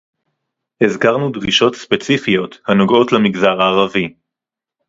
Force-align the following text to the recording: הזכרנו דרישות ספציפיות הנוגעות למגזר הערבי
הזכרנו 0.83 1.31
דרישות 1.31 1.75
ספציפיות 1.75 2.57
הנוגעות 2.67 3.11
למגזר 3.11 3.61
הערבי 3.61 4.13